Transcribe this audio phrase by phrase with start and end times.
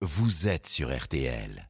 [0.00, 1.68] vous êtes sur RTL.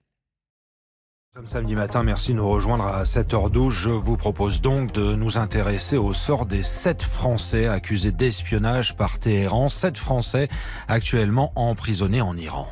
[1.34, 3.70] Comme samedi matin, merci de nous rejoindre à 7h12.
[3.70, 9.18] Je vous propose donc de nous intéresser au sort des sept Français accusés d'espionnage par
[9.18, 9.68] Téhéran.
[9.68, 10.48] Sept Français
[10.88, 12.68] actuellement emprisonnés en Iran.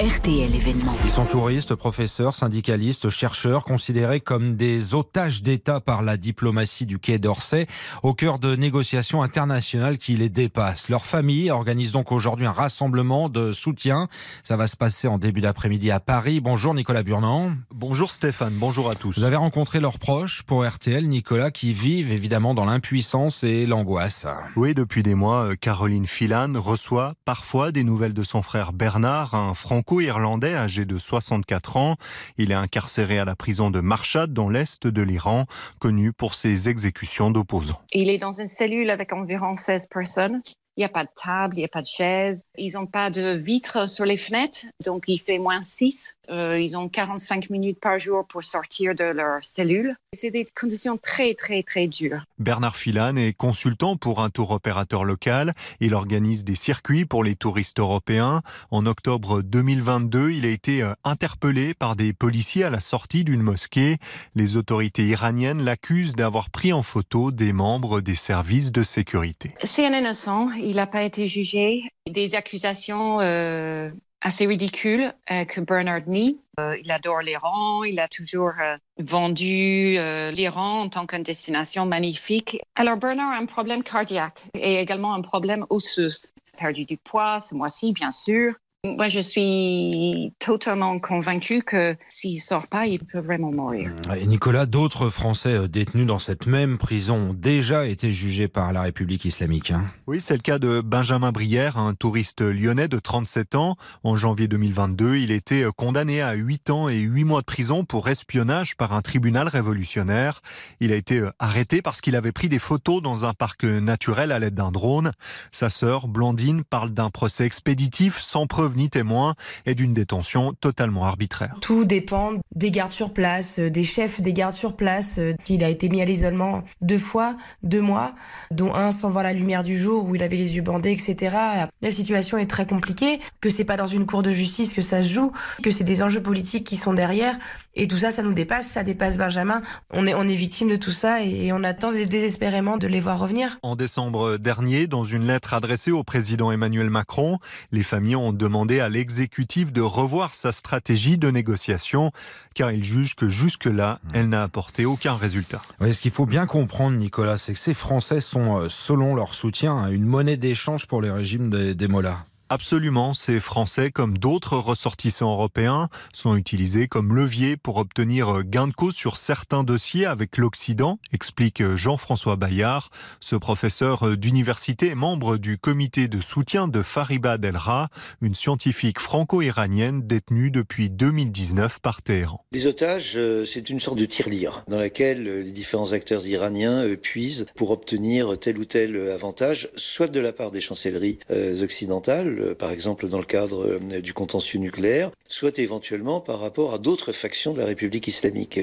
[0.00, 0.92] RTL événement.
[1.04, 6.98] Ils sont touristes, professeurs, syndicalistes, chercheurs, considérés comme des otages d'État par la diplomatie du
[6.98, 7.68] Quai d'Orsay,
[8.02, 10.88] au cœur de négociations internationales qui les dépassent.
[10.88, 14.08] Leur famille organise donc aujourd'hui un rassemblement de soutien.
[14.42, 16.40] Ça va se passer en début d'après-midi à Paris.
[16.40, 17.52] Bonjour Nicolas Burnand.
[17.72, 19.18] Bonjour Stéphane, bonjour à tous.
[19.18, 24.26] Vous avez rencontré leurs proches pour RTL, Nicolas, qui vivent évidemment dans l'impuissance et l'angoisse.
[24.56, 29.33] Oui, depuis des mois, euh, Caroline Filan reçoit parfois des nouvelles de son frère Bernard,
[29.34, 31.96] un franco-irlandais âgé de 64 ans.
[32.38, 35.46] Il est incarcéré à la prison de Marshad dans l'est de l'Iran,
[35.78, 37.80] connu pour ses exécutions d'opposants.
[37.92, 40.40] Il est dans une cellule avec environ 16 personnes.
[40.76, 42.46] Il n'y a pas de table, il n'y a pas de chaise.
[42.58, 46.16] Ils n'ont pas de vitres sur les fenêtres, donc il fait moins 6.
[46.30, 49.96] Euh, ils ont 45 minutes par jour pour sortir de leur cellule.
[50.14, 52.24] C'est des conditions très, très, très dures.
[52.38, 55.52] Bernard Filan est consultant pour un tour opérateur local.
[55.80, 58.42] Il organise des circuits pour les touristes européens.
[58.70, 63.42] En octobre 2022, il a été euh, interpellé par des policiers à la sortie d'une
[63.42, 63.98] mosquée.
[64.34, 69.54] Les autorités iraniennes l'accusent d'avoir pris en photo des membres des services de sécurité.
[69.64, 70.48] C'est un innocent.
[70.64, 71.82] Il n'a pas été jugé.
[72.10, 73.90] Des accusations euh,
[74.22, 76.40] assez ridicules euh, que Bernard nie.
[76.58, 77.84] Euh, il adore l'Iran.
[77.84, 82.60] Il a toujours euh, vendu euh, l'Iran en tant qu'une destination magnifique.
[82.76, 86.12] Alors Bernard a un problème cardiaque et également un problème osseux.
[86.58, 88.54] Perdu du poids ce mois-ci, bien sûr.
[88.84, 93.90] Moi, je suis totalement convaincue que s'il sort pas, il peut vraiment mourir.
[94.14, 98.74] Et Nicolas, d'autres Français euh, détenus dans cette même prison ont déjà été jugés par
[98.74, 99.70] la République islamique.
[99.70, 99.84] hein.
[100.06, 103.76] Oui, c'est le cas de Benjamin Brière, un touriste lyonnais de 37 ans.
[104.02, 108.10] En janvier 2022, il était condamné à 8 ans et 8 mois de prison pour
[108.10, 110.42] espionnage par un tribunal révolutionnaire.
[110.80, 114.38] Il a été arrêté parce qu'il avait pris des photos dans un parc naturel à
[114.38, 115.12] l'aide d'un drone.
[115.52, 119.34] Sa sœur, Blandine, parle d'un procès expéditif sans preuve ni témoin
[119.66, 121.54] et d'une détention totalement arbitraire.
[121.60, 125.18] Tout dépend des gardes sur place, euh, des chefs des gardes sur place.
[125.18, 128.14] euh, Il a été mis à l'isolement deux fois, deux mois,
[128.50, 131.36] dont un sans voir la lumière du jour, où il avait les yeux bandés, etc.
[131.82, 135.02] La situation est très compliquée, que c'est pas dans une cour de justice que ça
[135.02, 135.32] se joue,
[135.62, 137.36] que c'est des enjeux politiques qui sont derrière.
[137.76, 139.62] Et tout ça, ça nous dépasse, ça dépasse Benjamin.
[139.90, 143.00] On est, on est victime de tout ça et, et on attend désespérément de les
[143.00, 143.58] voir revenir.
[143.62, 147.38] En décembre dernier, dans une lettre adressée au président Emmanuel Macron,
[147.72, 152.12] les familles ont demandé à l'exécutif de revoir sa stratégie de négociation,
[152.54, 155.60] car ils jugent que jusque-là, elle n'a apporté aucun résultat.
[155.80, 159.34] Oui, ce qu'il faut bien comprendre, Nicolas, c'est que ces Français sont, euh, selon leur
[159.34, 162.24] soutien, une monnaie d'échange pour les régimes des, des mollahs.
[162.48, 168.74] Absolument, ces Français, comme d'autres ressortissants européens, sont utilisés comme levier pour obtenir gain de
[168.74, 172.90] cause sur certains dossiers avec l'Occident, explique Jean-François Bayard.
[173.20, 177.88] Ce professeur d'université est membre du comité de soutien de Fariba Delra,
[178.20, 182.44] une scientifique franco-iranienne détenue depuis 2019 par Téhéran.
[182.52, 186.84] Les otages, euh, c'est une sorte de tirelire dans laquelle euh, les différents acteurs iraniens
[186.84, 191.18] euh, puisent pour obtenir tel ou tel euh, avantage, soit de la part des chancelleries
[191.30, 196.40] euh, occidentales, euh, par exemple dans le cadre euh, du contentieux nucléaire, soit éventuellement par
[196.40, 198.58] rapport à d'autres factions de la République islamique.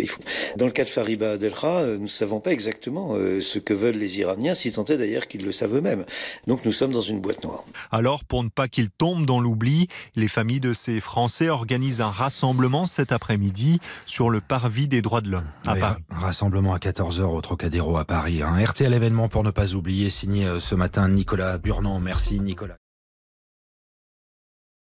[0.58, 3.98] Dans le cas de Fariba Adelra, euh, nous ne savons pas exactement ce que veulent
[3.98, 6.06] les Iraniens, si tant est d'ailleurs qu'ils le savent eux-mêmes.
[6.48, 7.64] Donc nous sommes dans une boîte noire.
[7.92, 12.10] Alors, pour ne pas qu'ils tombent dans l'oubli, les familles de ces Français organisent un
[12.10, 16.02] rassemblement cet après-midi sur le parvis des droits de l'homme à Oui, Paris.
[16.10, 18.42] un rassemblement à 14h au Trocadéro à Paris.
[18.42, 22.00] Un RTL événement pour ne pas oublier, signé ce matin Nicolas Burnand.
[22.00, 22.78] Merci Nicolas.